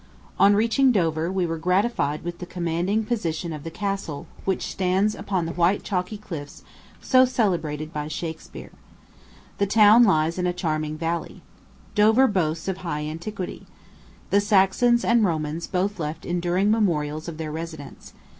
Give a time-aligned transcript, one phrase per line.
[0.39, 5.13] On reaching Dover, we were gratified with the commanding position of the castle, which stands
[5.13, 6.63] upon the white chalky cliffs
[7.01, 8.71] so celebrated by Shakspeare.
[9.59, 11.43] The town lies in a charming valley.
[11.93, 13.67] Dover boasts of high antiquity.
[14.31, 18.13] The Saxons and Romans both left enduring memorials of their residence.